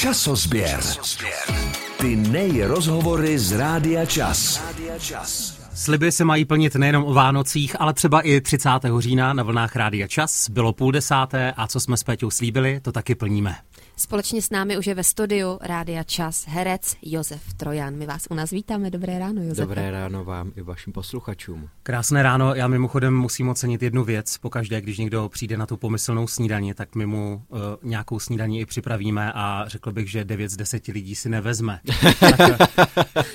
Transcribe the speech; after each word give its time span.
Časozběr. 0.00 0.80
Ty 2.00 2.16
nejrozhovory 2.16 3.38
z 3.38 3.52
Rádia 3.52 4.06
Čas. 4.06 4.62
Sliby 5.74 6.12
se 6.12 6.24
mají 6.24 6.44
plnit 6.44 6.74
nejenom 6.74 7.04
o 7.04 7.14
Vánocích, 7.14 7.80
ale 7.80 7.94
třeba 7.94 8.20
i 8.20 8.40
30. 8.40 8.68
října 8.98 9.32
na 9.32 9.42
vlnách 9.42 9.76
Rádia 9.76 10.08
Čas. 10.08 10.50
Bylo 10.50 10.72
půl 10.72 10.92
desáté 10.92 11.52
a 11.56 11.66
co 11.66 11.80
jsme 11.80 11.96
s 11.96 12.04
Péťou 12.04 12.30
slíbili, 12.30 12.80
to 12.80 12.92
taky 12.92 13.14
plníme. 13.14 13.56
Společně 14.00 14.42
s 14.42 14.50
námi 14.50 14.78
už 14.78 14.86
je 14.86 14.94
ve 14.94 15.04
studiu 15.04 15.58
Rádia 15.62 16.02
Čas 16.02 16.46
herec 16.48 16.96
Josef 17.02 17.54
Trojan. 17.54 17.96
My 17.96 18.06
vás 18.06 18.26
u 18.30 18.34
nás 18.34 18.50
vítáme. 18.50 18.90
Dobré 18.90 19.18
ráno, 19.18 19.42
Josef. 19.42 19.58
Dobré 19.58 19.90
ráno 19.90 20.24
vám 20.24 20.52
i 20.56 20.62
vašim 20.62 20.92
posluchačům. 20.92 21.68
Krásné 21.82 22.22
ráno. 22.22 22.54
Já 22.54 22.68
mimochodem 22.68 23.16
musím 23.16 23.48
ocenit 23.48 23.82
jednu 23.82 24.04
věc. 24.04 24.38
Pokaždé, 24.38 24.80
když 24.80 24.98
někdo 24.98 25.28
přijde 25.28 25.56
na 25.56 25.66
tu 25.66 25.76
pomyslnou 25.76 26.26
snídani, 26.26 26.74
tak 26.74 26.94
my 26.94 27.06
mu 27.06 27.42
uh, 27.48 27.58
nějakou 27.82 28.18
snídaní 28.18 28.60
i 28.60 28.66
připravíme 28.66 29.32
a 29.32 29.64
řekl 29.66 29.92
bych, 29.92 30.10
že 30.10 30.24
9 30.24 30.50
z 30.50 30.56
10 30.56 30.86
lidí 30.86 31.14
si 31.14 31.28
nevezme. 31.28 31.80
tak 32.20 32.40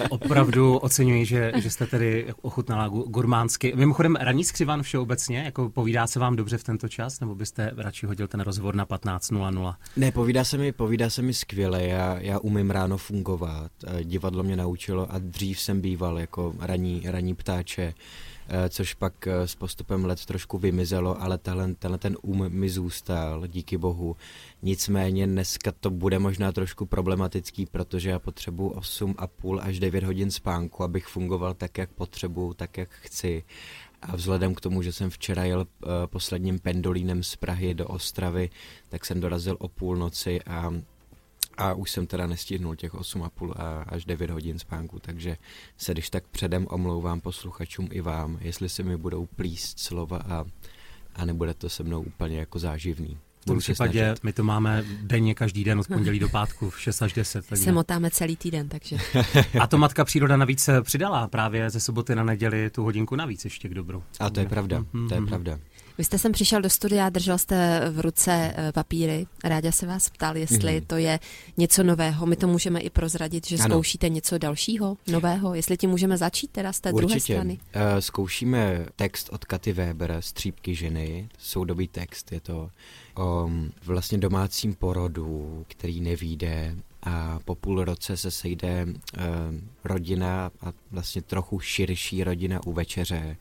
opravdu 0.09 0.77
oceňuji, 0.77 1.25
že, 1.25 1.51
že 1.55 1.69
jste 1.69 1.85
tedy 1.85 2.33
ochutnala 2.41 2.87
gurmánsky. 2.87 3.73
Mimochodem, 3.75 4.15
ranní 4.15 4.43
skřivan 4.43 4.83
všeobecně, 4.83 5.39
jako 5.39 5.69
povídá 5.69 6.07
se 6.07 6.19
vám 6.19 6.35
dobře 6.35 6.57
v 6.57 6.63
tento 6.63 6.87
čas, 6.87 7.19
nebo 7.19 7.35
byste 7.35 7.71
radši 7.77 8.05
hodil 8.05 8.27
ten 8.27 8.39
rozhovor 8.39 8.75
na 8.75 8.85
15.00? 8.85 9.75
Ne, 9.97 10.11
povídá 10.11 10.43
se 10.43 10.54
mi, 10.57 10.71
povídá 10.71 11.09
se 11.09 11.21
mi 11.21 11.33
skvěle, 11.33 11.83
já, 11.83 12.19
já 12.19 12.39
umím 12.39 12.71
ráno 12.71 12.97
fungovat, 12.97 13.71
divadlo 14.03 14.43
mě 14.43 14.55
naučilo 14.55 15.11
a 15.11 15.19
dřív 15.19 15.59
jsem 15.59 15.81
býval 15.81 16.19
jako 16.19 16.53
raní, 16.59 17.01
raní 17.05 17.35
ptáče, 17.35 17.93
eh, 18.47 18.69
což 18.69 18.93
pak 18.93 19.27
eh, 19.27 19.47
s 19.47 19.55
postupem 19.55 20.05
let 20.05 20.25
trošku 20.25 20.57
vymizelo, 20.57 21.21
ale 21.21 21.37
tenhle, 21.37 21.73
tenhle 21.73 21.97
ten 21.97 22.17
um 22.21 22.49
mi 22.49 22.69
zůstal, 22.69 23.47
díky 23.47 23.77
bohu. 23.77 24.15
Nicméně 24.61 25.27
dneska 25.27 25.71
to 25.79 25.89
bude 25.89 26.19
možná 26.19 26.51
trošku 26.51 26.85
problematický, 26.85 27.65
protože 27.65 28.09
já 28.09 28.19
potřebuji 28.19 28.69
8,5 28.69 29.59
až 29.61 29.79
9 29.79 30.03
hodin 30.03 30.31
spánku, 30.31 30.83
abych 30.83 31.07
fungoval 31.07 31.53
tak, 31.53 31.77
jak 31.77 31.89
potřebuji, 31.89 32.53
tak, 32.53 32.77
jak 32.77 32.89
chci. 32.91 33.43
A 34.01 34.15
vzhledem 34.15 34.55
k 34.55 34.61
tomu, 34.61 34.81
že 34.81 34.91
jsem 34.91 35.09
včera 35.09 35.43
jel 35.43 35.59
uh, 35.59 35.89
posledním 36.05 36.59
pendolínem 36.59 37.23
z 37.23 37.35
Prahy 37.35 37.73
do 37.73 37.87
Ostravy, 37.87 38.49
tak 38.89 39.05
jsem 39.05 39.19
dorazil 39.19 39.57
o 39.59 39.67
půlnoci 39.67 40.41
a 40.41 40.73
a 41.57 41.73
už 41.73 41.91
jsem 41.91 42.07
teda 42.07 42.27
nestihnul 42.27 42.75
těch 42.75 42.93
8,5 42.93 43.53
až 43.87 44.05
9 44.05 44.29
hodin 44.29 44.59
spánku, 44.59 44.99
takže 44.99 45.37
se 45.77 45.91
když 45.91 46.09
tak 46.09 46.27
předem 46.27 46.67
omlouvám 46.69 47.21
posluchačům 47.21 47.87
i 47.91 48.01
vám, 48.01 48.37
jestli 48.41 48.69
se 48.69 48.83
mi 48.83 48.97
budou 48.97 49.25
plíst 49.25 49.79
slova 49.79 50.17
a, 50.17 50.45
a 51.15 51.25
nebude 51.25 51.53
to 51.53 51.69
se 51.69 51.83
mnou 51.83 52.01
úplně 52.01 52.39
jako 52.39 52.59
záživný. 52.59 53.17
V 53.45 53.47
tom 53.47 53.59
případě 53.59 54.15
my 54.23 54.33
to 54.33 54.43
máme 54.43 54.83
denně 55.01 55.35
každý 55.35 55.63
den 55.63 55.79
od 55.79 55.87
pondělí 55.87 56.19
do 56.19 56.29
pátku 56.29 56.69
v 56.69 56.81
6 56.81 57.01
až 57.01 57.13
10. 57.13 57.45
Takže... 57.47 57.63
Se 57.63 57.71
motáme 57.71 58.11
celý 58.11 58.35
týden, 58.35 58.69
takže. 58.69 58.97
A 59.59 59.67
to 59.67 59.77
Matka 59.77 60.05
Příroda 60.05 60.37
navíc 60.37 60.69
přidala 60.81 61.27
právě 61.27 61.69
ze 61.69 61.79
soboty 61.79 62.15
na 62.15 62.23
neděli 62.23 62.69
tu 62.69 62.83
hodinku 62.83 63.15
navíc 63.15 63.43
ještě 63.43 63.69
k 63.69 63.73
dobru. 63.73 64.03
A 64.19 64.29
to 64.29 64.39
je 64.39 64.45
pravda, 64.45 64.85
to 65.09 65.15
je 65.15 65.21
pravda. 65.21 65.59
Vy 65.97 66.03
jste 66.03 66.19
sem 66.19 66.31
přišel 66.31 66.61
do 66.61 66.69
studia, 66.69 67.09
držel 67.09 67.37
jste 67.37 67.81
v 67.89 67.99
ruce 67.99 68.53
eh, 68.55 68.71
papíry. 68.71 69.27
Ráda 69.43 69.71
se 69.71 69.87
vás 69.87 70.09
ptal, 70.09 70.37
jestli 70.37 70.57
mm-hmm. 70.57 70.85
to 70.87 70.97
je 70.97 71.19
něco 71.57 71.83
nového. 71.83 72.25
My 72.25 72.35
to 72.35 72.47
můžeme 72.47 72.79
i 72.79 72.89
prozradit, 72.89 73.47
že 73.47 73.55
ano. 73.55 73.65
zkoušíte 73.65 74.09
něco 74.09 74.37
dalšího, 74.37 74.97
nového. 75.07 75.55
Jestli 75.55 75.77
ti 75.77 75.87
můžeme 75.87 76.17
začít 76.17 76.51
teda 76.51 76.73
z 76.73 76.79
té 76.79 76.91
Určitě. 76.91 77.07
druhé 77.07 77.19
strany. 77.19 77.59
Uh, 77.75 77.81
zkoušíme 77.99 78.85
text 78.95 79.29
od 79.31 79.45
Katy 79.45 79.73
Weber, 79.73 80.17
Střípky 80.19 80.75
ženy, 80.75 81.29
soudobý 81.37 81.87
text. 81.87 82.31
Je 82.31 82.39
to 82.39 82.69
o 83.15 83.49
vlastně 83.85 84.17
domácím 84.17 84.73
porodu, 84.73 85.65
který 85.67 86.01
nevíde 86.01 86.75
a 87.03 87.39
po 87.45 87.55
půl 87.55 87.83
roce 87.83 88.17
se 88.17 88.31
sejde 88.31 88.85
uh, 88.85 89.21
rodina 89.83 90.51
a 90.61 90.71
vlastně 90.91 91.21
trochu 91.21 91.59
širší 91.59 92.23
rodina 92.23 92.59
u 92.65 92.73
večeře 92.73 93.37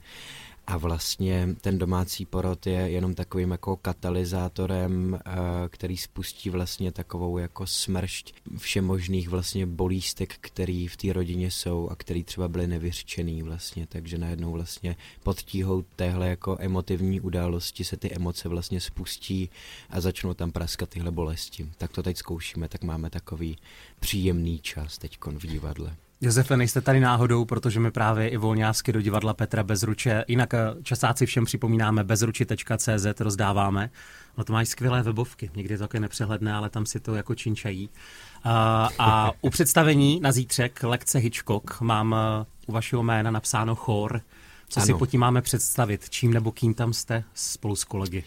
a 0.66 0.76
vlastně 0.76 1.48
ten 1.60 1.78
domácí 1.78 2.26
porod 2.26 2.66
je 2.66 2.72
jenom 2.72 3.14
takovým 3.14 3.50
jako 3.50 3.76
katalyzátorem, 3.76 5.18
eh, 5.26 5.32
který 5.68 5.96
spustí 5.96 6.50
vlastně 6.50 6.92
takovou 6.92 7.38
jako 7.38 7.66
smršť 7.66 8.34
všemožných 8.56 9.28
vlastně 9.28 9.66
bolístek, 9.66 10.36
který 10.40 10.88
v 10.88 10.96
té 10.96 11.12
rodině 11.12 11.50
jsou 11.50 11.88
a 11.88 11.96
který 11.96 12.24
třeba 12.24 12.48
byly 12.48 12.66
nevyřčený 12.66 13.42
vlastně, 13.42 13.86
takže 13.86 14.18
najednou 14.18 14.52
vlastně 14.52 14.96
pod 15.22 15.42
tíhou 15.42 15.82
téhle 15.96 16.28
jako 16.28 16.56
emotivní 16.60 17.20
události 17.20 17.84
se 17.84 17.96
ty 17.96 18.14
emoce 18.14 18.48
vlastně 18.48 18.80
spustí 18.80 19.50
a 19.90 20.00
začnou 20.00 20.34
tam 20.34 20.52
praskat 20.52 20.88
tyhle 20.88 21.10
bolesti. 21.10 21.68
Tak 21.78 21.92
to 21.92 22.02
teď 22.02 22.16
zkoušíme, 22.16 22.68
tak 22.68 22.82
máme 22.82 23.10
takový 23.10 23.56
příjemný 24.00 24.58
čas 24.58 24.98
teď 24.98 25.18
v 25.24 25.46
divadle. 25.46 25.96
Josefe, 26.20 26.56
nejste 26.56 26.80
tady 26.80 27.00
náhodou, 27.00 27.44
protože 27.44 27.80
my 27.80 27.90
právě 27.90 28.28
i 28.28 28.36
volňásky 28.36 28.92
do 28.92 29.00
divadla 29.00 29.34
Petra 29.34 29.62
Bezruče, 29.62 30.24
jinak 30.28 30.54
eh, 30.54 30.58
časáci 30.82 31.26
všem 31.26 31.44
připomínáme 31.44 32.04
bezruči.cz 32.04 33.20
rozdáváme. 33.20 33.90
No 34.38 34.44
to 34.44 34.52
mají 34.52 34.66
skvělé 34.66 35.02
webovky, 35.02 35.50
někdy 35.56 35.78
to 35.78 35.84
také 35.84 36.00
nepřehledné, 36.00 36.52
ale 36.54 36.70
tam 36.70 36.86
si 36.86 37.00
to 37.00 37.14
jako 37.14 37.34
činčají. 37.34 37.90
A, 38.44 38.88
eh, 38.92 38.94
a 38.98 39.30
u 39.40 39.50
představení 39.50 40.20
na 40.20 40.32
zítřek 40.32 40.82
lekce 40.82 41.18
Hitchcock 41.18 41.80
mám 41.80 42.14
eh, 42.14 42.46
u 42.66 42.72
vašeho 42.72 43.02
jména 43.02 43.30
napsáno 43.30 43.74
chor. 43.74 44.20
Co 44.68 44.80
ano. 44.80 44.86
si 44.86 44.94
po 44.94 45.06
tím 45.06 45.20
máme 45.20 45.42
představit? 45.42 46.10
Čím 46.10 46.32
nebo 46.32 46.52
kým 46.52 46.74
tam 46.74 46.92
jste 46.92 47.24
spolu 47.34 47.76
s 47.76 47.84
kolegy? 47.84 48.24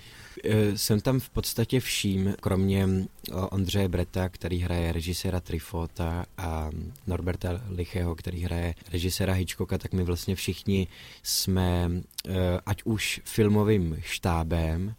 Jsem 0.75 1.01
tam 1.01 1.19
v 1.19 1.29
podstatě 1.29 1.79
vším, 1.79 2.35
kromě 2.41 2.87
Ondřeje 3.31 3.87
Breta, 3.87 4.29
který 4.29 4.59
hraje 4.59 4.91
režiséra 4.91 5.39
Trifota 5.39 6.25
a 6.37 6.69
Norberta 7.07 7.61
Lichého, 7.69 8.15
který 8.15 8.43
hraje 8.43 8.75
režiséra 8.91 9.33
Hitchcocka, 9.33 9.77
tak 9.77 9.93
my 9.93 10.03
vlastně 10.03 10.35
všichni 10.35 10.87
jsme 11.23 11.91
ať 12.65 12.81
už 12.83 13.21
filmovým 13.23 13.97
štábem, 14.01 14.95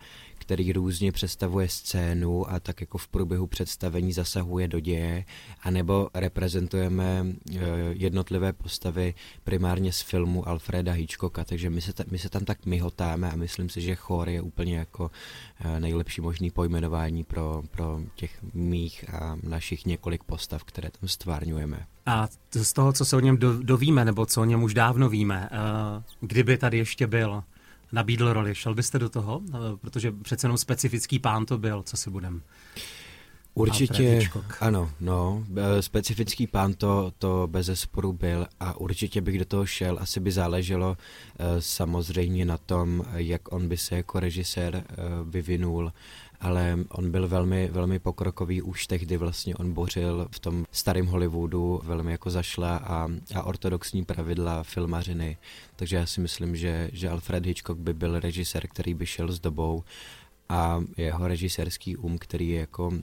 který 0.49 0.73
různě 0.73 1.13
představuje 1.13 1.69
scénu 1.69 2.51
a 2.51 2.61
tak 2.61 2.81
jako 2.81 2.99
v 2.99 3.09
průběhu 3.09 3.47
představení 3.47 4.13
zasahuje 4.13 4.69
do 4.69 4.81
děje, 4.81 5.25
anebo 5.63 6.09
reprezentujeme 6.15 7.27
eh, 7.27 7.61
jednotlivé 7.93 8.53
postavy 8.53 9.15
primárně 9.45 9.93
z 9.93 10.01
filmu 10.01 10.49
Alfreda 10.49 10.93
Hitchcocka, 10.93 11.45
takže 11.45 11.71
my 11.71 11.81
se, 11.81 11.93
ta, 11.93 12.05
my 12.11 12.19
se 12.19 12.29
tam 12.29 12.45
tak 12.45 12.67
myhotáme 12.67 13.31
a 13.31 13.37
myslím 13.37 13.69
si, 13.69 13.81
že 13.81 13.95
chor 13.95 14.29
je 14.29 14.41
úplně 14.41 14.77
jako 14.77 15.11
eh, 15.61 15.81
nejlepší 15.81 16.21
možný 16.21 16.51
pojmenování 16.51 17.25
pro, 17.25 17.63
pro 17.71 18.01
těch 18.15 18.39
mých 18.55 19.15
a 19.15 19.39
našich 19.43 19.87
několik 19.87 20.25
postav, 20.25 20.65
které 20.65 20.91
tam 20.91 21.09
stvárňujeme. 21.09 21.87
A 22.07 22.29
z 22.53 22.73
toho, 22.73 22.93
co 22.93 23.05
se 23.05 23.17
o 23.17 23.21
něm 23.21 23.39
dovíme, 23.63 24.05
nebo 24.05 24.27
co 24.27 24.41
o 24.41 24.45
něm 24.45 24.63
už 24.63 24.75
dávno 24.75 25.09
víme, 25.09 25.49
eh, 25.53 26.03
kdyby 26.21 26.59
tady 26.59 26.79
ještě 26.79 27.07
byl, 27.07 27.43
nabídl 27.93 28.33
roli. 28.33 28.55
Šel 28.55 28.75
byste 28.75 28.99
do 28.99 29.09
toho? 29.09 29.41
Eh, 29.49 29.77
protože 29.81 30.13
přece 30.13 30.45
jenom 30.45 30.59
specifický 30.59 31.19
pán 31.19 31.47
to 31.47 31.59
byl, 31.59 31.83
co 31.83 31.97
si 31.97 32.11
budem. 32.11 32.43
Určitě, 33.59 34.29
ano, 34.61 34.91
no, 35.01 35.45
specifický 35.81 36.47
pán 36.47 36.75
to, 36.75 37.13
to 37.19 37.49
bez 37.51 37.67
zesporu 37.67 38.13
byl 38.13 38.47
a 38.61 38.77
určitě 38.77 39.21
bych 39.21 39.39
do 39.39 39.45
toho 39.45 39.67
šel, 39.67 39.99
asi 40.01 40.21
by 40.21 40.33
záleželo 40.33 40.97
eh, 41.39 41.45
samozřejmě 41.59 42.45
na 42.45 42.59
tom, 42.59 43.05
jak 43.15 43.53
on 43.53 43.69
by 43.69 43.77
se 43.77 43.97
jako 43.97 44.21
režisér 44.21 44.85
vyvinul, 45.31 45.93
ale 46.41 46.79
on 46.89 47.11
byl 47.11 47.29
velmi, 47.29 47.69
velmi 47.69 47.99
pokrokový 47.99 48.63
už 48.63 48.87
tehdy. 48.87 49.17
Vlastně 49.17 49.57
on 49.57 49.73
bořil 49.73 50.29
v 50.31 50.39
tom 50.39 50.67
starém 50.73 51.07
Hollywoodu 51.07 51.81
velmi 51.85 52.13
jako 52.13 52.31
zašla 52.31 52.77
a, 52.77 53.09
a 53.35 53.43
ortodoxní 53.43 54.05
pravidla 54.05 54.63
filmařiny, 54.63 55.37
takže 55.77 55.97
já 55.97 56.07
si 56.07 56.21
myslím, 56.21 56.57
že, 56.57 56.91
že 56.93 57.09
Alfred 57.09 57.47
Hitchcock 57.47 57.79
by 57.79 57.95
byl 57.95 58.21
režisér, 58.21 58.67
který 58.69 58.95
by 58.95 59.07
šel 59.07 59.33
s 59.33 59.41
dobou 59.41 59.85
a 60.49 60.81
jeho 60.97 61.29
režisérský 61.29 61.97
um, 61.97 62.19
který 62.19 62.49
je 62.49 62.61
jako 62.61 62.89
um, 62.89 63.03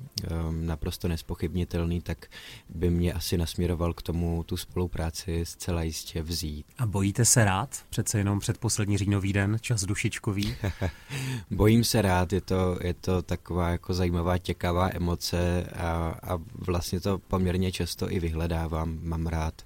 naprosto 0.66 1.08
nespochybnitelný, 1.08 2.02
tak 2.02 2.26
by 2.70 2.90
mě 2.90 3.14
asi 3.14 3.38
nasměroval 3.38 3.94
k 3.94 4.02
tomu 4.02 4.44
tu 4.44 4.58
spolupráci 4.58 5.46
zcela 5.46 5.84
jistě 5.84 6.22
vzít. 6.22 6.66
A 6.78 6.86
bojíte 6.86 7.26
se 7.26 7.46
rád? 7.46 7.84
Přece 7.90 8.18
jenom 8.18 8.40
předposlední 8.40 8.98
říjnový 8.98 9.34
den, 9.34 9.58
čas 9.62 9.84
dušičkový? 9.84 10.56
Bojím 11.52 11.84
se 11.84 12.02
rád, 12.02 12.34
je 12.34 12.42
to, 12.42 12.80
je 12.82 12.94
to 12.94 13.22
taková 13.22 13.70
jako 13.70 13.94
zajímavá, 13.94 14.38
těkavá 14.38 14.90
emoce 14.94 15.64
a, 15.64 16.20
a 16.24 16.38
vlastně 16.58 17.00
to 17.00 17.18
poměrně 17.18 17.72
často 17.72 18.12
i 18.12 18.20
vyhledávám, 18.20 19.00
mám 19.02 19.28
rád 19.28 19.62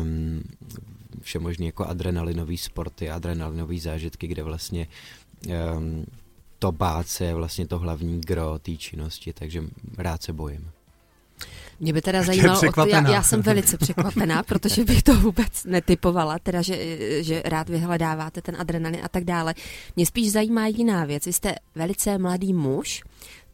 um, 0.00 0.42
všemožný 1.20 1.66
jako 1.66 1.84
adrenalinový 1.84 2.58
sporty, 2.58 3.10
adrenalinové 3.10 3.78
zážitky, 3.78 4.26
kde 4.26 4.42
vlastně 4.42 4.86
um, 5.76 6.06
to 6.58 6.72
bát 6.72 7.08
se 7.08 7.24
je 7.24 7.34
vlastně 7.34 7.66
to 7.66 7.78
hlavní 7.78 8.20
gro 8.20 8.58
té 8.58 8.76
činnosti, 8.76 9.32
takže 9.32 9.62
rád 9.98 10.22
se 10.22 10.32
bojím. 10.32 10.70
Mě 11.80 11.92
by 11.92 12.02
teda 12.02 12.22
zajímalo, 12.22 12.60
já, 12.88 13.10
já 13.10 13.22
jsem 13.22 13.42
velice 13.42 13.78
překvapená, 13.78 14.42
protože 14.46 14.84
bych 14.84 15.02
to 15.02 15.14
vůbec 15.14 15.64
netypovala, 15.64 16.38
teda, 16.38 16.62
že, 16.62 16.78
že 17.22 17.42
rád 17.44 17.68
vyhledáváte 17.68 18.42
ten 18.42 18.56
adrenalin 18.58 19.00
a 19.04 19.08
tak 19.08 19.24
dále. 19.24 19.54
Mě 19.96 20.06
spíš 20.06 20.32
zajímá 20.32 20.66
jiná 20.66 21.04
věc. 21.04 21.26
Vy 21.26 21.32
jste 21.32 21.54
velice 21.74 22.18
mladý 22.18 22.52
muž, 22.52 23.02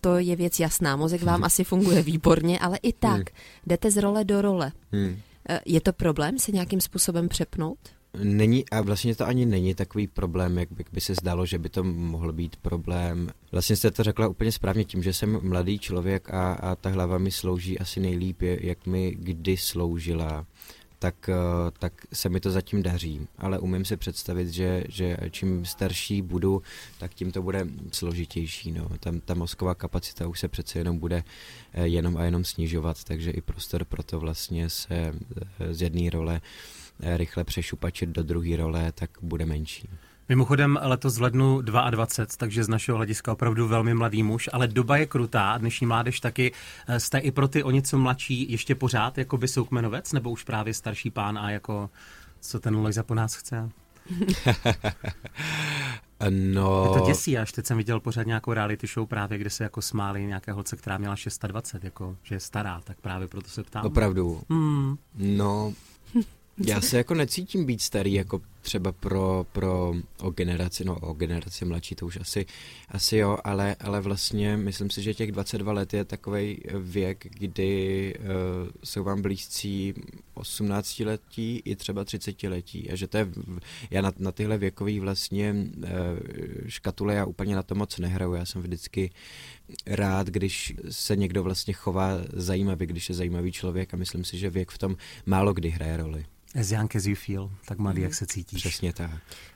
to 0.00 0.18
je 0.18 0.36
věc 0.36 0.60
jasná. 0.60 0.96
Mozek 0.96 1.22
vám 1.22 1.44
asi 1.44 1.64
funguje 1.64 2.02
výborně, 2.02 2.58
ale 2.58 2.78
i 2.82 2.92
tak 2.92 3.16
hmm. 3.16 3.24
jdete 3.66 3.90
z 3.90 3.96
role 3.96 4.24
do 4.24 4.42
role. 4.42 4.72
Hmm. 4.92 5.16
Eh, 5.48 5.60
je 5.66 5.80
to 5.80 5.92
problém 5.92 6.38
se 6.38 6.52
nějakým 6.52 6.80
způsobem 6.80 7.28
přepnout? 7.28 7.78
Není, 8.18 8.68
a 8.68 8.80
vlastně 8.80 9.14
to 9.14 9.26
ani 9.26 9.46
není 9.46 9.74
takový 9.74 10.06
problém, 10.06 10.58
jak 10.58 10.72
by, 10.72 10.84
by 10.92 11.00
se 11.00 11.14
zdalo, 11.14 11.46
že 11.46 11.58
by 11.58 11.68
to 11.68 11.84
mohl 11.84 12.32
být 12.32 12.56
problém. 12.56 13.30
Vlastně 13.52 13.76
jste 13.76 13.90
to 13.90 14.02
řekla 14.02 14.28
úplně 14.28 14.52
správně 14.52 14.84
tím, 14.84 15.02
že 15.02 15.12
jsem 15.12 15.38
mladý 15.42 15.78
člověk 15.78 16.30
a, 16.30 16.52
a 16.52 16.76
ta 16.76 16.90
hlava 16.90 17.18
mi 17.18 17.30
slouží 17.30 17.78
asi 17.78 18.00
nejlíp, 18.00 18.42
jak 18.42 18.86
mi 18.86 19.16
kdy 19.18 19.56
sloužila 19.56 20.46
tak, 21.02 21.28
eh, 21.28 21.70
tak 21.78 21.92
se 22.12 22.28
mi 22.28 22.40
to 22.40 22.50
zatím 22.50 22.82
daří. 22.82 23.26
Ale 23.38 23.58
umím 23.58 23.84
si 23.84 23.96
představit, 23.96 24.48
že, 24.48 24.84
že 24.88 25.16
čím 25.30 25.64
starší 25.64 26.22
budu, 26.22 26.62
tak 26.98 27.14
tím 27.14 27.32
to 27.32 27.42
bude 27.42 27.66
složitější. 27.92 28.72
No. 28.72 28.88
Tam 29.00 29.20
ta 29.20 29.34
mozková 29.34 29.74
kapacita 29.74 30.28
už 30.28 30.40
se 30.40 30.48
přece 30.48 30.78
jenom 30.78 30.98
bude 30.98 31.24
eh, 31.74 31.86
jenom 31.86 32.16
a 32.16 32.24
jenom 32.24 32.44
snižovat, 32.44 33.04
takže 33.04 33.30
i 33.30 33.40
prostor 33.40 33.84
pro 33.84 34.02
to 34.02 34.20
vlastně 34.20 34.70
se 34.70 34.94
eh, 34.94 35.74
z 35.74 35.82
jedné 35.82 36.10
role 36.10 36.40
rychle 37.02 37.44
přešupačit 37.44 38.08
do 38.08 38.22
druhé 38.22 38.56
role, 38.56 38.92
tak 38.92 39.10
bude 39.22 39.46
menší. 39.46 39.88
Mimochodem 40.28 40.78
letos 40.82 41.18
v 41.18 41.22
lednu 41.22 41.60
22, 41.60 42.26
takže 42.36 42.64
z 42.64 42.68
našeho 42.68 42.96
hlediska 42.96 43.32
opravdu 43.32 43.68
velmi 43.68 43.94
mladý 43.94 44.22
muž, 44.22 44.50
ale 44.52 44.68
doba 44.68 44.96
je 44.96 45.06
krutá, 45.06 45.58
dnešní 45.58 45.86
mládež 45.86 46.20
taky. 46.20 46.52
Eh, 46.88 47.00
jste 47.00 47.18
i 47.18 47.30
pro 47.30 47.48
ty 47.48 47.62
o 47.62 47.70
něco 47.70 47.98
mladší 47.98 48.52
ještě 48.52 48.74
pořád 48.74 49.18
jako 49.18 49.36
by 49.36 49.48
soukmenovec, 49.48 50.12
nebo 50.12 50.30
už 50.30 50.44
právě 50.44 50.74
starší 50.74 51.10
pán 51.10 51.38
a 51.38 51.50
jako 51.50 51.90
co 52.40 52.60
ten 52.60 52.76
Lojza 52.76 53.02
po 53.02 53.14
nás 53.14 53.34
chce? 53.34 53.70
No... 56.30 56.84
Je 56.84 57.00
to 57.00 57.06
děsí, 57.06 57.38
až 57.38 57.52
teď 57.52 57.66
jsem 57.66 57.76
viděl 57.76 58.00
pořád 58.00 58.26
nějakou 58.26 58.52
reality 58.52 58.86
show 58.86 59.08
právě, 59.08 59.38
kde 59.38 59.50
se 59.50 59.64
jako 59.64 59.82
smáli 59.82 60.26
nějaké 60.26 60.52
holce, 60.52 60.76
která 60.76 60.98
měla 60.98 61.16
620, 61.16 61.84
jako, 61.84 62.16
že 62.22 62.34
je 62.34 62.40
stará, 62.40 62.80
tak 62.84 63.00
právě 63.00 63.28
proto 63.28 63.48
se 63.48 63.62
ptám. 63.62 63.86
Opravdu? 63.86 64.42
Hmm. 64.50 64.96
No, 65.14 65.72
já 66.58 66.80
se 66.80 66.96
jako 66.96 67.14
necítím 67.14 67.64
být 67.64 67.82
starý, 67.82 68.12
jako 68.12 68.40
třeba 68.60 68.92
pro, 68.92 69.46
pro 69.52 69.94
o 70.20 70.30
generaci, 70.30 70.84
no 70.84 70.98
o 70.98 71.12
generaci 71.12 71.64
mladší 71.64 71.94
to 71.94 72.06
už 72.06 72.16
asi, 72.20 72.46
asi 72.88 73.16
jo, 73.16 73.38
ale, 73.44 73.76
ale 73.80 74.00
vlastně 74.00 74.56
myslím 74.56 74.90
si, 74.90 75.02
že 75.02 75.14
těch 75.14 75.32
22 75.32 75.72
let 75.72 75.94
je 75.94 76.04
takový 76.04 76.58
věk, 76.74 77.26
kdy 77.30 78.14
uh, 78.18 78.24
jsou 78.84 79.04
vám 79.04 79.22
blízcí 79.22 79.94
18 80.34 81.00
letí 81.00 81.62
i 81.64 81.76
třeba 81.76 82.04
30 82.04 82.42
letí 82.42 82.90
a 82.90 82.96
že 82.96 83.06
to 83.06 83.18
je, 83.18 83.28
já 83.90 84.02
na, 84.02 84.12
na 84.18 84.32
tyhle 84.32 84.58
věkový 84.58 85.00
vlastně 85.00 85.54
uh, 85.76 85.84
škatule 86.68 87.14
já 87.14 87.24
úplně 87.24 87.56
na 87.56 87.62
to 87.62 87.74
moc 87.74 87.98
nehraju, 87.98 88.34
já 88.34 88.44
jsem 88.44 88.62
vždycky 88.62 89.10
rád, 89.86 90.26
když 90.26 90.74
se 90.90 91.16
někdo 91.16 91.42
vlastně 91.42 91.74
chová 91.74 92.18
zajímavě, 92.32 92.86
když 92.86 93.08
je 93.08 93.14
zajímavý 93.14 93.52
člověk 93.52 93.94
a 93.94 93.96
myslím 93.96 94.24
si, 94.24 94.38
že 94.38 94.50
věk 94.50 94.70
v 94.70 94.78
tom 94.78 94.96
málo 95.26 95.54
kdy 95.54 95.70
hraje 95.70 95.96
roli. 95.96 96.24
As 96.60 96.70
young 96.70 96.96
as 96.96 97.06
you 97.06 97.14
feel, 97.14 97.50
tak 97.66 97.78
mladý, 97.78 97.98
mm. 97.98 98.04
jak 98.04 98.14
se 98.14 98.26
cítíš. 98.26 98.60
Přesně 98.60 98.92
tak. 98.92 99.10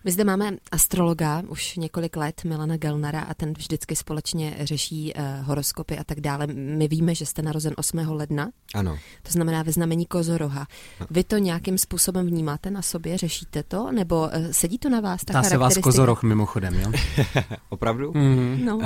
My 0.04 0.10
zde 0.10 0.24
máme 0.24 0.56
astrologa 0.72 1.42
už 1.48 1.76
několik 1.76 2.16
let, 2.16 2.44
Milana 2.44 2.76
Gelnara, 2.76 3.20
a 3.20 3.34
ten 3.34 3.52
vždycky 3.52 3.96
společně 3.96 4.56
řeší 4.60 5.14
uh, 5.14 5.46
horoskopy 5.46 5.98
a 5.98 6.04
tak 6.04 6.20
dále. 6.20 6.46
My 6.54 6.88
víme, 6.88 7.14
že 7.14 7.26
jste 7.26 7.42
narozen 7.42 7.74
8. 7.76 7.98
ledna. 7.98 8.50
Ano. 8.74 8.98
To 9.22 9.32
znamená 9.32 9.62
ve 9.62 9.72
znamení 9.72 10.06
Kozoroha. 10.06 10.66
No. 11.00 11.06
Vy 11.10 11.24
to 11.24 11.38
nějakým 11.38 11.78
způsobem 11.78 12.26
vnímáte 12.26 12.70
na 12.70 12.82
sobě, 12.82 13.18
řešíte 13.18 13.62
to, 13.62 13.92
nebo 13.92 14.20
uh, 14.20 14.30
sedí 14.50 14.78
to 14.78 14.88
na 14.88 15.00
vás? 15.00 15.24
Ta 15.24 15.42
se 15.42 15.58
vás 15.58 15.78
Kozoroh 15.78 16.22
mimochodem, 16.22 16.74
jo? 16.74 16.92
Opravdu? 17.68 18.12
Mm-hmm. 18.12 18.64
No. 18.64 18.76
Uh, 18.76 18.82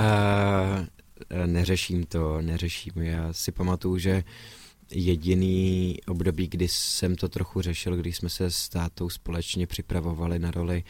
neřeším 1.46 2.04
to, 2.04 2.40
neřeším. 2.40 2.92
Já 2.96 3.32
si 3.32 3.52
pamatuju, 3.52 3.98
že 3.98 4.14
uh, 4.14 4.59
jediný 4.92 5.96
období, 6.06 6.48
kdy 6.48 6.68
jsem 6.68 7.16
to 7.16 7.28
trochu 7.28 7.60
řešil, 7.60 7.96
když 7.96 8.16
jsme 8.16 8.28
se 8.28 8.50
s 8.50 8.68
tátou 8.68 9.08
společně 9.08 9.66
připravovali 9.66 10.38
na 10.38 10.50
roli 10.50 10.84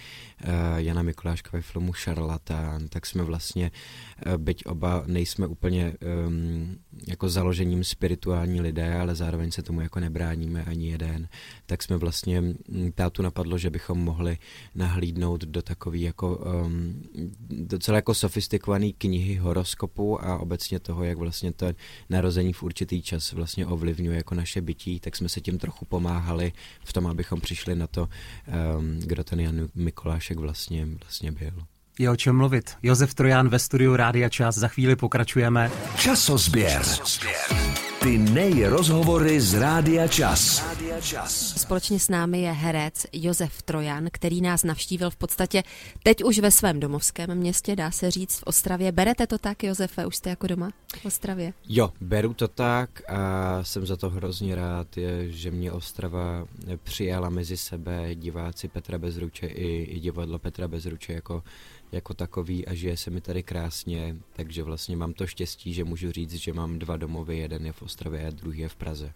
uh, 0.45 0.51
Jana 0.77 1.03
Mikuláška 1.03 1.51
ve 1.53 1.63
filmu 1.63 1.93
Šarlatán, 1.93 2.89
tak 2.89 3.07
jsme 3.07 3.23
vlastně, 3.23 3.71
uh, 4.27 4.37
byť 4.37 4.67
oba 4.67 5.05
nejsme 5.07 5.47
úplně 5.47 5.97
um, 6.27 6.77
jako 7.07 7.29
založením 7.29 7.85
spirituální 7.85 8.61
lidé, 8.61 8.95
ale 8.95 9.15
zároveň 9.15 9.51
se 9.51 9.63
tomu 9.63 9.81
jako 9.81 10.01
nebráníme 10.01 10.65
ani 10.65 10.91
jeden, 10.91 11.29
tak 11.67 11.83
jsme 11.83 11.97
vlastně, 11.97 12.41
mm, 12.41 12.93
tátu 12.95 13.23
napadlo, 13.23 13.59
že 13.59 13.71
bychom 13.71 13.99
mohli 13.99 14.39
nahlídnout 14.75 15.41
do 15.41 15.63
takový 15.63 16.03
jako 16.03 16.37
um, 16.37 17.03
docela 17.51 17.97
jako 17.97 18.15
sofistikovaný 18.15 18.93
knihy 18.93 19.35
horoskopu 19.35 20.25
a 20.25 20.39
obecně 20.39 20.81
toho, 20.81 21.05
jak 21.05 21.19
vlastně 21.19 21.53
to 21.53 21.67
narození 22.11 22.53
v 22.53 22.63
určitý 22.63 23.03
čas 23.03 23.33
vlastně 23.33 23.67
ovlivňuje 23.67 23.90
jako 23.99 24.35
naše 24.35 24.61
bytí, 24.61 25.01
tak 25.01 25.17
jsme 25.17 25.29
se 25.29 25.41
tím 25.41 25.59
trochu 25.59 25.85
pomáhali 25.85 26.53
v 26.85 26.93
tom, 26.93 27.07
abychom 27.07 27.41
přišli 27.41 27.75
na 27.75 27.87
to, 27.87 28.09
um, 28.79 29.01
kdo 29.01 29.25
ten 29.25 29.41
Jan 29.41 29.69
Mikolášek 29.75 30.39
vlastně, 30.39 30.87
vlastně 31.01 31.33
byl. 31.33 31.65
Je 31.99 32.11
o 32.11 32.17
čem 32.17 32.37
mluvit. 32.37 32.77
Josef 32.83 33.15
Trojan 33.15 33.49
ve 33.49 33.59
studiu 33.59 33.97
Rádia 33.97 34.29
Čas. 34.29 34.55
Za 34.55 34.69
chvíli 34.69 34.97
pokračujeme. 34.97 35.71
Časozběr. 35.97 36.83
Ty 38.03 38.19
nejrozhovory 38.19 39.41
z 39.41 39.55
Rádia 39.55 40.09
Čas. 40.09 40.65
Společně 41.57 42.01
s 42.01 42.09
námi 42.09 42.43
je 42.43 42.53
herec 42.53 43.07
Josef 43.13 43.63
Trojan, 43.63 44.09
který 44.13 44.41
nás 44.41 44.65
navštívil 44.65 45.11
v 45.11 45.17
podstatě 45.17 45.63
teď 46.03 46.25
už 46.25 46.39
ve 46.39 46.51
svém 46.51 46.81
domovském 46.81 47.35
městě, 47.35 47.77
dá 47.77 47.91
se 47.91 48.11
říct 48.11 48.39
v 48.39 48.43
Ostravě. 48.43 48.93
Berete 48.93 49.27
to 49.27 49.39
tak, 49.39 49.63
Josefe, 49.63 50.07
už 50.07 50.17
jste 50.17 50.31
jako 50.31 50.47
doma 50.47 50.71
v 51.03 51.07
Ostravě? 51.07 51.53
Jo, 51.69 51.93
beru 52.01 52.35
to 52.35 52.49
tak 52.49 53.11
a 53.11 53.65
jsem 53.65 53.87
za 53.87 53.97
to 53.97 54.11
hrozně 54.11 54.55
rád, 54.55 54.97
je, 54.97 55.33
že 55.33 55.51
mě 55.51 55.73
Ostrava 55.73 56.47
přijala 56.83 57.31
mezi 57.31 57.57
sebe 57.57 58.15
diváci 58.15 58.69
Petra 58.69 58.99
Bezruče 58.99 59.47
i, 59.47 59.83
i 59.83 60.01
divadlo 60.01 60.39
Petra 60.39 60.69
Bezruče 60.69 61.13
jako 61.13 61.43
jako 61.93 62.15
takový 62.15 62.67
a 62.67 62.75
žije 62.75 62.97
se 62.97 63.11
mi 63.11 63.21
tady 63.21 63.43
krásně, 63.43 64.17
takže 64.33 64.63
vlastně 64.63 64.97
mám 64.97 65.13
to 65.13 65.27
štěstí, 65.27 65.75
že 65.75 65.85
můžu 65.85 66.13
říct, 66.13 66.35
že 66.35 66.53
mám 66.53 66.79
dva 66.79 66.97
domovy, 66.97 67.39
jeden 67.39 67.67
je 67.67 67.73
v 67.73 67.83
Ostravě 67.83 68.27
a 68.27 68.31
druhý 68.31 68.59
je 68.59 68.69
v 68.69 68.77
Praze. 68.77 69.13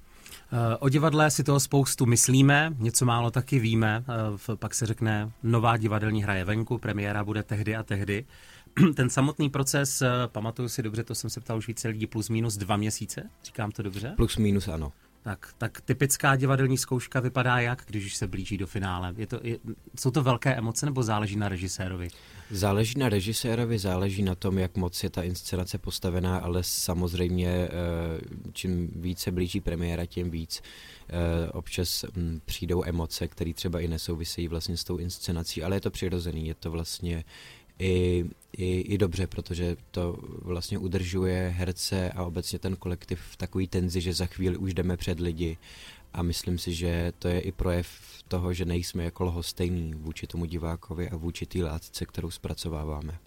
Eh, 0.52 0.76
o 0.76 0.88
divadle 0.88 1.30
si 1.30 1.44
toho 1.44 1.60
spoustu 1.60 2.06
myslíme, 2.06 2.74
něco 2.78 3.04
málo 3.04 3.30
taky 3.30 3.58
víme, 3.58 4.04
eh, 4.52 4.56
pak 4.56 4.74
se 4.74 4.86
řekne 4.86 5.30
nová 5.42 5.76
divadelní 5.76 6.22
hraje 6.22 6.44
venku, 6.44 6.78
premiéra 6.78 7.24
bude 7.24 7.42
tehdy 7.42 7.76
a 7.76 7.82
tehdy. 7.82 8.24
Ten 8.94 9.10
samotný 9.10 9.50
proces, 9.50 10.02
eh, 10.02 10.08
pamatuju 10.26 10.68
si 10.68 10.82
dobře, 10.82 11.04
to 11.04 11.14
jsem 11.14 11.30
se 11.30 11.40
ptal 11.40 11.58
už 11.58 11.68
více 11.68 11.88
lidí, 11.88 12.06
plus 12.06 12.28
minus 12.28 12.56
dva 12.56 12.76
měsíce, 12.76 13.30
říkám 13.44 13.70
to 13.70 13.82
dobře? 13.82 14.12
Plus 14.16 14.36
minus 14.36 14.68
ano. 14.68 14.92
Tak, 15.24 15.54
tak 15.58 15.80
typická 15.80 16.36
divadelní 16.36 16.78
zkouška 16.78 17.20
vypadá 17.20 17.60
jak, 17.60 17.82
když 17.86 18.16
se 18.16 18.26
blíží 18.26 18.58
do 18.58 18.66
finále? 18.66 19.14
Je 19.16 19.26
to, 19.26 19.40
je, 19.42 19.58
jsou 20.00 20.10
to 20.10 20.22
velké 20.22 20.54
emoce 20.54 20.86
nebo 20.86 21.02
záleží 21.02 21.36
na 21.36 21.48
režisérovi? 21.48 22.08
Záleží 22.50 22.98
na 22.98 23.08
režisérovi, 23.08 23.78
záleží 23.78 24.22
na 24.22 24.34
tom, 24.34 24.58
jak 24.58 24.76
moc 24.76 25.02
je 25.02 25.10
ta 25.10 25.22
inscenace 25.22 25.78
postavená, 25.78 26.38
ale 26.38 26.62
samozřejmě 26.62 27.48
eh, 27.48 27.70
čím 28.52 28.90
více 28.96 29.30
blíží 29.30 29.60
premiéra, 29.60 30.06
tím 30.06 30.30
víc 30.30 30.62
eh, 31.08 31.50
občas 31.50 32.04
hm, 32.16 32.40
přijdou 32.44 32.84
emoce, 32.84 33.28
které 33.28 33.52
třeba 33.54 33.80
i 33.80 33.88
nesouvisejí 33.88 34.48
vlastně 34.48 34.76
s 34.76 34.84
tou 34.84 34.96
inscenací, 34.96 35.62
ale 35.62 35.76
je 35.76 35.80
to 35.80 35.90
přirozený, 35.90 36.46
je 36.46 36.54
to 36.54 36.70
vlastně 36.70 37.24
i, 37.78 38.24
i, 38.56 38.80
i 38.80 38.98
dobře, 38.98 39.26
protože 39.26 39.76
to 39.90 40.18
vlastně 40.42 40.78
udržuje 40.78 41.54
herce 41.56 42.10
a 42.10 42.24
obecně 42.24 42.58
ten 42.58 42.76
kolektiv 42.76 43.20
v 43.20 43.36
takový 43.36 43.68
tenzi, 43.68 44.00
že 44.00 44.14
za 44.14 44.26
chvíli 44.26 44.56
už 44.56 44.74
jdeme 44.74 44.96
před 44.96 45.20
lidi 45.20 45.56
a 46.12 46.22
myslím 46.22 46.58
si, 46.58 46.74
že 46.74 47.12
to 47.18 47.28
je 47.28 47.40
i 47.40 47.52
projev 47.52 47.88
toho, 48.28 48.52
že 48.52 48.64
nejsme 48.64 49.04
jako 49.04 49.24
lhostejní 49.24 49.94
vůči 49.94 50.26
tomu 50.26 50.44
divákovi 50.44 51.10
a 51.10 51.16
vůči 51.16 51.46
té 51.46 51.64
látce, 51.64 52.06
kterou 52.06 52.30
zpracováváme. 52.30 53.18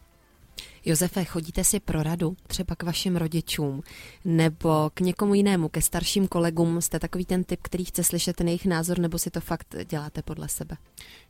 Josefe, 0.86 1.26
chodíte 1.26 1.64
si 1.64 1.80
pro 1.80 2.04
radu 2.04 2.38
třeba 2.48 2.76
k 2.76 2.84
vašim 2.84 3.16
rodičům 3.16 3.84
nebo 4.26 4.90
k 4.94 5.00
někomu 5.00 5.34
jinému, 5.34 5.70
ke 5.70 5.82
starším 5.82 6.28
kolegům? 6.28 6.82
Jste 6.82 7.00
takový 7.00 7.26
ten 7.26 7.44
typ, 7.44 7.60
který 7.64 7.86
chce 7.86 8.04
slyšet 8.04 8.36
ten 8.36 8.48
jejich 8.48 8.66
názor 8.66 9.00
nebo 9.00 9.20
si 9.20 9.32
to 9.32 9.42
fakt 9.42 9.76
děláte 9.90 10.22
podle 10.22 10.48
sebe? 10.48 10.78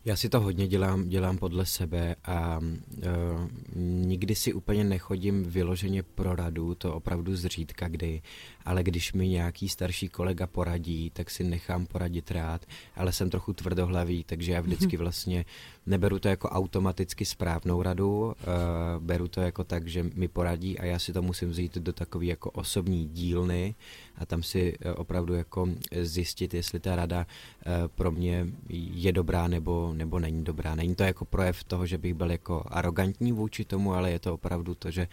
Já 0.05 0.15
si 0.15 0.29
to 0.29 0.39
hodně 0.39 0.67
dělám, 0.67 1.09
dělám 1.09 1.37
podle 1.37 1.65
sebe 1.65 2.15
a 2.25 2.59
uh, 2.59 3.03
nikdy 3.85 4.35
si 4.35 4.53
úplně 4.53 4.83
nechodím 4.83 5.43
vyloženě 5.43 6.03
pro 6.03 6.35
radu, 6.35 6.75
to 6.75 6.93
opravdu 6.93 7.35
zřídka 7.35 7.87
kdy, 7.87 8.21
ale 8.65 8.83
když 8.83 9.13
mi 9.13 9.27
nějaký 9.27 9.69
starší 9.69 10.09
kolega 10.09 10.47
poradí, 10.47 11.09
tak 11.09 11.29
si 11.29 11.43
nechám 11.43 11.85
poradit 11.85 12.31
rád, 12.31 12.65
ale 12.95 13.11
jsem 13.11 13.29
trochu 13.29 13.53
tvrdohlavý, 13.53 14.23
takže 14.23 14.51
já 14.51 14.61
vždycky 14.61 14.97
vlastně 15.07 15.45
neberu 15.85 16.19
to 16.19 16.27
jako 16.27 16.49
automaticky 16.49 17.25
správnou 17.25 17.81
radu, 17.81 18.25
uh, 18.25 18.33
beru 18.99 19.27
to 19.27 19.36
jako 19.41 19.63
tak, 19.63 19.87
že 19.87 20.05
mi 20.15 20.27
poradí 20.27 20.79
a 20.79 20.85
já 20.85 20.99
si 20.99 21.13
to 21.13 21.21
musím 21.21 21.49
vzít 21.49 21.77
do 21.77 21.93
takové 21.93 22.25
jako 22.25 22.51
osobní 22.51 23.07
dílny 23.07 23.75
a 24.17 24.25
tam 24.25 24.43
si 24.43 24.77
uh, 24.77 24.91
opravdu 24.95 25.33
jako 25.33 25.69
zjistit, 26.01 26.53
jestli 26.53 26.79
ta 26.79 26.95
rada 26.95 27.27
uh, 27.27 27.87
pro 27.87 28.11
mě 28.11 28.47
je 28.93 29.11
dobrá 29.11 29.47
nebo, 29.47 29.93
nebo 29.93 30.19
není 30.19 30.43
dobrá. 30.43 30.75
Není 30.75 30.95
to 30.95 31.03
jako 31.03 31.25
projev 31.25 31.63
toho, 31.63 31.85
že 31.85 31.97
bych 31.97 32.13
byl 32.13 32.31
jako 32.31 32.63
arrogantní 32.67 33.31
vůči 33.31 33.65
tomu, 33.65 33.93
ale 33.93 34.11
je 34.11 34.19
to 34.19 34.33
opravdu 34.33 34.75
to, 34.75 34.91
že 34.91 35.07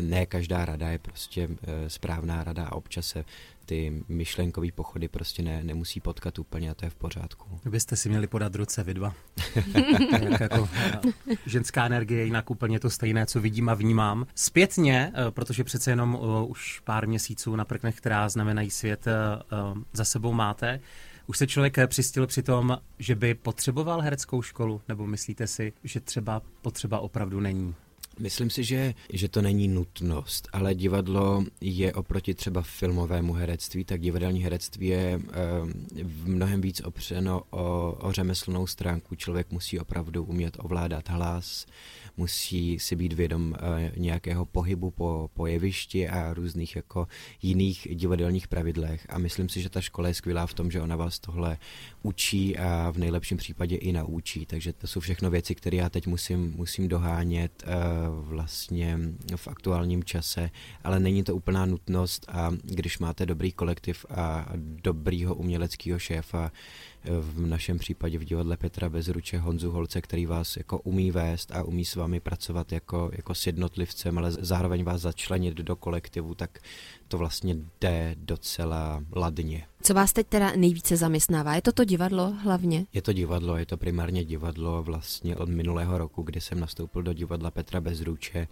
ne 0.00 0.26
každá 0.26 0.64
rada 0.64 0.88
je 0.88 0.98
prostě 0.98 1.48
správná 1.88 2.44
rada 2.44 2.66
a 2.66 2.72
občas 2.72 3.06
se 3.06 3.24
ty 3.70 4.02
myšlenkové 4.08 4.72
pochody 4.74 5.08
prostě 5.08 5.42
ne, 5.42 5.64
nemusí 5.64 6.00
potkat 6.00 6.38
úplně 6.38 6.70
a 6.70 6.74
to 6.74 6.86
je 6.86 6.90
v 6.90 6.94
pořádku. 6.94 7.60
Byste 7.64 7.96
si 7.96 8.08
měli 8.08 8.26
podat 8.26 8.54
ruce 8.54 8.82
vy 8.82 8.94
dva. 8.94 9.14
jako, 10.40 10.68
ženská 11.46 11.86
energie 11.86 12.20
je 12.20 12.24
jinak 12.24 12.50
úplně 12.50 12.80
to 12.80 12.90
stejné, 12.90 13.26
co 13.26 13.40
vidím 13.40 13.68
a 13.68 13.74
vnímám. 13.74 14.26
Zpětně, 14.34 15.12
eh, 15.14 15.30
protože 15.30 15.64
přece 15.64 15.90
jenom 15.90 16.18
už 16.48 16.80
pár 16.80 17.08
měsíců 17.08 17.56
na 17.56 17.64
prknech, 17.64 17.96
která 17.96 18.28
znamenají 18.28 18.70
svět, 18.70 19.04
za 19.92 20.04
sebou 20.04 20.32
máte, 20.32 20.80
už 21.26 21.38
se 21.38 21.46
člověk 21.46 21.76
přistil 21.86 22.26
při 22.26 22.42
tom, 22.42 22.78
že 22.98 23.14
by 23.14 23.34
potřeboval 23.34 24.00
hereckou 24.00 24.42
školu, 24.42 24.80
nebo 24.88 25.06
myslíte 25.06 25.46
si, 25.46 25.72
že 25.84 26.00
třeba 26.00 26.42
potřeba 26.62 27.00
opravdu 27.00 27.40
není? 27.40 27.74
Myslím 28.20 28.50
si, 28.50 28.64
že, 28.64 28.94
že 29.12 29.28
to 29.28 29.42
není 29.42 29.68
nutnost, 29.68 30.48
ale 30.52 30.74
divadlo 30.74 31.44
je 31.60 31.92
oproti 31.92 32.34
třeba 32.34 32.62
filmovému 32.62 33.32
herectví, 33.32 33.84
tak 33.84 34.00
divadelní 34.00 34.42
herectví 34.42 34.86
je 34.86 34.98
e, 34.98 35.20
mnohem 36.24 36.60
víc 36.60 36.80
opřeno 36.84 37.42
o, 37.50 37.92
o 38.00 38.12
řemeslnou 38.12 38.66
stránku. 38.66 39.14
Člověk 39.14 39.50
musí 39.50 39.78
opravdu 39.78 40.24
umět 40.24 40.56
ovládat 40.60 41.08
hlas, 41.08 41.66
musí 42.16 42.78
si 42.78 42.96
být 42.96 43.12
vědom 43.12 43.54
e, 43.54 43.92
nějakého 43.96 44.44
pohybu 44.44 44.90
po, 44.90 45.30
po 45.34 45.46
jevišti 45.46 46.08
a 46.08 46.34
různých 46.34 46.76
jako 46.76 47.08
jiných 47.42 47.88
divadelních 47.90 48.48
pravidlech. 48.48 49.06
A 49.08 49.18
myslím 49.18 49.48
si, 49.48 49.62
že 49.62 49.70
ta 49.70 49.80
škola 49.80 50.08
je 50.08 50.14
skvělá 50.14 50.46
v 50.46 50.54
tom, 50.54 50.70
že 50.70 50.80
ona 50.80 50.96
vás 50.96 51.18
tohle 51.18 51.58
učí 52.02 52.58
a 52.58 52.90
v 52.90 52.98
nejlepším 52.98 53.36
případě 53.36 53.76
i 53.76 53.92
naučí. 53.92 54.46
Takže 54.46 54.72
to 54.72 54.86
jsou 54.86 55.00
všechno 55.00 55.30
věci, 55.30 55.54
které 55.54 55.76
já 55.76 55.88
teď 55.88 56.06
musím, 56.06 56.52
musím 56.56 56.88
dohánět 56.88 57.62
e, 57.62 57.66
vlastně 58.08 58.98
v 59.36 59.48
aktuálním 59.48 60.04
čase, 60.04 60.50
ale 60.84 61.00
není 61.00 61.24
to 61.24 61.36
úplná 61.36 61.66
nutnost 61.66 62.26
a 62.28 62.50
když 62.62 62.98
máte 62.98 63.26
dobrý 63.26 63.52
kolektiv 63.52 64.06
a 64.10 64.46
dobrýho 64.56 65.34
uměleckého 65.34 65.98
šéfa, 65.98 66.52
v 67.04 67.46
našem 67.46 67.78
případě 67.78 68.18
v 68.18 68.24
divadle 68.24 68.56
Petra 68.56 68.88
Bezruče 68.88 69.38
Honzu 69.38 69.70
Holce, 69.70 70.00
který 70.00 70.26
vás 70.26 70.56
jako 70.56 70.78
umí 70.78 71.10
vést 71.10 71.52
a 71.52 71.62
umí 71.62 71.84
s 71.84 71.96
vámi 71.96 72.20
pracovat 72.20 72.72
jako, 72.72 73.10
jako 73.12 73.34
s 73.34 73.46
jednotlivcem, 73.46 74.18
ale 74.18 74.32
zároveň 74.32 74.84
vás 74.84 75.00
začlenit 75.00 75.54
do 75.54 75.76
kolektivu, 75.76 76.34
tak 76.34 76.58
to 77.08 77.18
vlastně 77.18 77.56
jde 77.80 78.14
docela 78.18 79.04
ladně. 79.12 79.66
Co 79.82 79.94
vás 79.94 80.12
teď 80.12 80.26
teda 80.26 80.52
nejvíce 80.56 80.96
zaměstnává? 80.96 81.54
Je 81.54 81.62
to 81.62 81.72
to 81.72 81.84
divadlo 81.84 82.32
hlavně? 82.42 82.86
Je 82.92 83.02
to 83.02 83.12
divadlo, 83.12 83.56
je 83.56 83.66
to 83.66 83.76
primárně 83.76 84.24
divadlo 84.24 84.82
vlastně 84.82 85.36
od 85.36 85.48
minulého 85.48 85.98
roku, 85.98 86.22
kdy 86.22 86.40
jsem 86.40 86.60
nastoupil 86.60 87.02
do 87.02 87.12
divadla 87.12 87.50
Petra 87.50 87.80
Bezruče, 87.80 88.48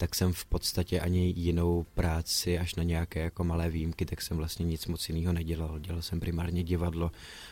tak 0.00 0.14
jsem 0.14 0.32
v 0.32 0.44
podstatě 0.44 1.00
ani 1.00 1.34
jinou 1.36 1.86
práci, 1.94 2.58
až 2.58 2.74
na 2.74 2.82
nějaké 2.82 3.20
jako 3.20 3.44
malé 3.44 3.70
výjimky, 3.70 4.04
tak 4.04 4.22
jsem 4.22 4.36
vlastně 4.36 4.64
nic 4.64 4.86
moc 4.86 5.08
jiného 5.08 5.32
nedělal. 5.32 5.78
Dělal 5.78 6.02
jsem 6.02 6.20
primárně 6.20 6.62
divadlo 6.62 7.10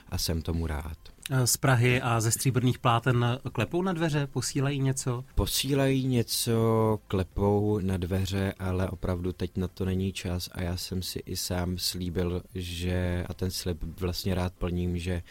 a 0.09 0.19
jsem 0.19 0.43
tomu 0.43 0.67
rád. 0.67 0.99
Z 1.45 1.57
Prahy 1.57 2.01
a 2.01 2.21
ze 2.21 2.31
stříbrných 2.31 2.79
pláten 2.79 3.39
klepou 3.53 3.83
na 3.83 3.93
dveře, 3.93 4.27
posílají 4.27 4.81
něco? 4.81 5.25
Posílají 5.35 6.07
něco, 6.07 6.99
klepou 7.09 7.79
na 7.83 7.97
dveře, 7.97 8.55
ale 8.59 8.89
opravdu 8.89 9.33
teď 9.33 9.57
na 9.57 9.69
to 9.69 9.85
není 9.85 10.13
čas 10.13 10.49
a 10.53 10.63
já 10.63 10.77
jsem 10.77 11.03
si 11.03 11.19
i 11.19 11.37
sám 11.37 11.79
slíbil, 11.79 12.43
že 12.55 13.25
a 13.29 13.35
ten 13.35 13.51
slib 13.51 13.83
vlastně 13.83 14.35
rád 14.35 14.53
plním, 14.53 14.99
že 14.99 15.23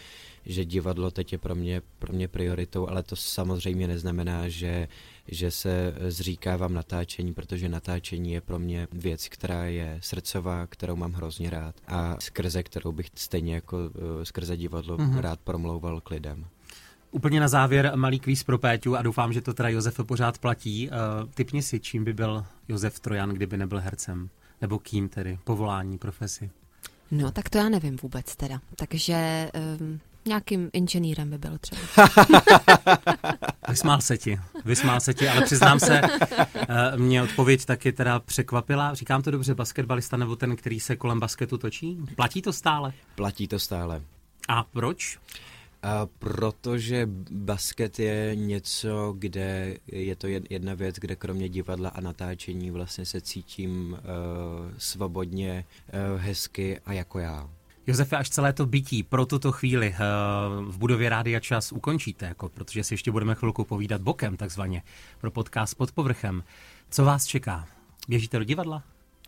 že 0.48 0.66
divadlo 0.66 1.12
teď 1.12 1.32
je 1.32 1.38
pro 1.38 1.56
mě, 1.56 1.82
pro 2.00 2.14
mě 2.14 2.28
prioritou, 2.28 2.88
ale 2.88 3.04
to 3.04 3.16
samozřejmě 3.16 3.88
neznamená, 3.88 4.50
že, 4.50 4.88
že 5.28 5.52
se 5.52 5.96
zříkávám 6.08 6.74
natáčení, 6.74 7.34
protože 7.34 7.70
natáčení 7.70 8.32
je 8.32 8.42
pro 8.42 8.60
mě 8.60 8.88
věc, 8.92 9.28
která 9.28 9.66
je 9.66 10.00
srdcová, 10.02 10.68
kterou 10.68 10.96
mám 10.96 11.14
hrozně 11.14 11.50
rád 11.50 11.76
a 11.88 12.16
skrze 12.20 12.64
kterou 12.64 12.92
bych 12.92 13.10
stejně 13.16 13.56
jako 13.56 13.78
eh, 14.22 14.26
skrze 14.26 14.58
divadlo 14.58 14.98
mm-hmm. 14.98 15.20
rád 15.20 15.40
promlouval 15.40 16.02
k 16.02 16.10
lidem. 16.10 16.46
Úplně 17.12 17.40
na 17.40 17.48
závěr 17.48 17.92
malý 17.96 18.20
kvíz 18.20 18.44
pro 18.44 18.58
Péťu 18.58 18.96
a 18.96 19.02
doufám, 19.02 19.34
že 19.34 19.42
to 19.42 19.54
teda 19.54 19.70
Josef 19.70 20.00
pořád 20.06 20.38
platí. 20.38 20.90
Uh, 20.90 21.30
typni 21.34 21.62
si, 21.62 21.80
čím 21.80 22.04
by 22.04 22.14
byl 22.14 22.46
Josef 22.68 23.00
Trojan, 23.00 23.30
kdyby 23.30 23.58
nebyl 23.58 23.80
hercem. 23.80 24.30
Nebo 24.62 24.80
kým 24.80 25.10
tedy, 25.10 25.40
povolání, 25.44 25.98
profesi. 25.98 26.52
No, 27.12 27.32
tak 27.32 27.50
to 27.50 27.58
já 27.58 27.70
nevím 27.70 27.98
vůbec 28.02 28.36
teda. 28.36 28.62
Takže 28.76 29.50
um, 29.80 30.00
Nějakým 30.28 30.70
inženýrem 30.74 31.30
by 31.30 31.38
byl 31.38 31.58
třeba. 31.58 31.82
Vysmál 33.70 34.02
se 34.02 34.18
ti, 34.18 34.40
vysmál 34.66 35.00
se 35.00 35.14
ti, 35.14 35.30
ale 35.30 35.42
přiznám 35.42 35.80
se, 35.80 36.02
eh, 36.02 36.98
mě 36.98 37.24
odpověď 37.24 37.66
taky 37.66 37.92
teda 37.92 38.20
překvapila. 38.20 38.94
Říkám 38.94 39.22
to 39.22 39.32
dobře, 39.32 39.56
basketbalista 39.56 40.18
nebo 40.18 40.36
ten, 40.36 40.56
který 40.56 40.80
se 40.80 40.96
kolem 40.96 41.20
basketu 41.20 41.58
točí? 41.58 41.98
Platí 42.16 42.42
to 42.42 42.54
stále? 42.54 42.94
Platí 43.16 43.48
to 43.48 43.60
stále. 43.60 44.02
A 44.48 44.64
proč? 44.64 45.20
A 45.84 46.08
protože 46.20 47.10
basket 47.32 48.00
je 48.00 48.32
něco, 48.36 49.16
kde 49.18 49.78
je 49.88 50.16
to 50.16 50.28
jedna 50.50 50.74
věc, 50.74 50.96
kde 50.96 51.16
kromě 51.16 51.50
divadla 51.50 51.90
a 51.90 52.02
natáčení 52.02 52.72
vlastně 52.72 53.06
se 53.06 53.22
cítím 53.22 53.92
uh, 53.92 53.98
svobodně, 54.78 55.66
uh, 56.14 56.22
hezky 56.22 56.80
a 56.86 56.94
jako 56.94 57.20
já. 57.20 57.50
Josefe, 57.88 58.18
až 58.18 58.30
celé 58.30 58.54
to 58.54 58.66
bytí 58.66 59.04
pro 59.04 59.26
tuto 59.26 59.52
chvíli 59.52 59.90
uh, 59.90 60.66
v 60.72 60.78
budově 60.78 61.10
Rádia 61.10 61.40
Čas 61.40 61.72
ukončíte, 61.72 62.26
jako, 62.26 62.50
protože 62.50 62.84
si 62.84 62.94
ještě 62.94 63.12
budeme 63.12 63.36
chvilku 63.36 63.64
povídat 63.64 64.02
bokem, 64.02 64.38
takzvaně, 64.38 64.84
pro 65.22 65.32
podcast 65.32 65.76
pod 65.76 65.92
povrchem. 65.92 66.44
Co 66.90 67.06
vás 67.06 67.26
čeká? 67.26 67.68
Běžíte 68.08 68.40
do 68.40 68.44
divadla? 68.44 68.84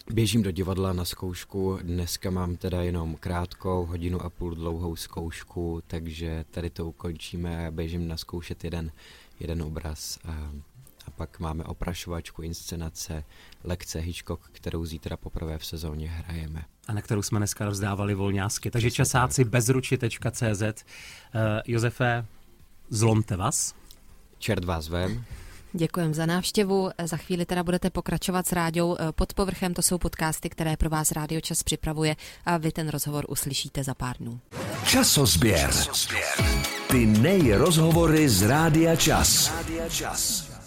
Běžím 0.10 0.44
do 0.44 0.52
divadla 0.52 0.94
na 0.94 1.06
zkoušku, 1.06 1.80
dneska 1.82 2.30
mám 2.30 2.56
teda 2.56 2.82
jenom 2.82 3.16
krátkou, 3.16 3.86
hodinu 3.86 4.22
a 4.22 4.30
půl 4.30 4.56
dlouhou 4.56 4.96
zkoušku, 4.96 5.82
takže 5.88 6.46
tady 6.52 6.70
to 6.70 6.86
ukončíme 6.86 7.68
a 7.68 7.72
běžím 7.72 8.08
naskoušet 8.08 8.64
jeden, 8.64 8.92
jeden 9.40 9.62
obraz. 9.62 10.20
A, 10.26 10.32
a 10.32 10.79
pak 11.20 11.40
máme 11.40 11.64
oprašovačku, 11.64 12.42
inscenace, 12.42 13.24
lekce 13.64 14.00
Hitchcock, 14.00 14.42
kterou 14.52 14.86
zítra 14.86 15.18
poprvé 15.18 15.58
v 15.58 15.66
sezóně 15.66 16.10
hrajeme. 16.10 16.66
A 16.88 16.94
na 16.94 17.02
kterou 17.02 17.22
jsme 17.22 17.40
dneska 17.40 17.66
rozdávali 17.66 18.14
volňásky. 18.14 18.72
Takže 18.72 18.92
časáci 18.92 19.44
bezruči.cz. 19.44 20.62
Uh, 20.62 21.42
Josefe, 21.66 22.26
zlomte 22.90 23.36
vás. 23.38 23.76
Čert 24.38 24.66
vás 24.66 24.88
vem. 24.88 25.24
Děkujem 25.74 26.14
za 26.14 26.26
návštěvu. 26.26 26.90
Za 27.04 27.18
chvíli 27.18 27.46
teda 27.46 27.64
budete 27.64 27.90
pokračovat 27.90 28.48
s 28.48 28.52
rádiou 28.52 28.98
eh, 29.00 29.12
pod 29.12 29.34
povrchem. 29.34 29.74
To 29.74 29.82
jsou 29.82 29.98
podcasty, 29.98 30.50
které 30.50 30.78
pro 30.78 30.90
vás 30.90 31.12
Rádio 31.12 31.42
Čas 31.42 31.64
připravuje 31.64 32.16
a 32.46 32.58
vy 32.58 32.72
ten 32.72 32.90
rozhovor 32.90 33.26
uslyšíte 33.30 33.84
za 33.84 33.94
pár 33.94 34.18
dnů. 34.18 34.40
Časozběr. 34.86 35.72
Ty 36.92 37.06
nejrozhovory 37.06 38.30
z 38.30 38.42
Rádia 38.42 38.96
Čas. 38.96 39.52
Rádia 39.58 39.90
Čas. 39.90 40.59